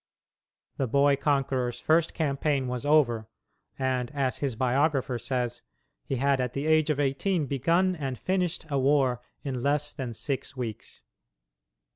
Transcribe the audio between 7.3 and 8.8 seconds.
begun and finished a